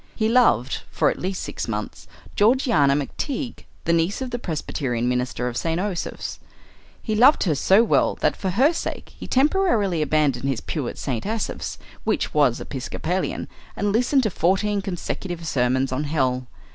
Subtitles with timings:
[0.15, 5.47] He loved, for at least six months, Georgiana McTeague, the niece of the presbyterian minister
[5.47, 5.79] of St.
[5.79, 6.39] Osoph's.
[7.03, 10.97] He loved her so well that for her sake he temporarily abandoned his pew at
[10.97, 11.23] St.
[11.27, 16.47] Asaph's, which was episcopalian, and listened to fourteen consecutive sermons on hell.